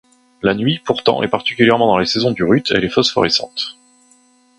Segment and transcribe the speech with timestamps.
[0.41, 3.77] La nuit, pourtant, et particulièrement dans la saison du rut, elle est phosphorescente.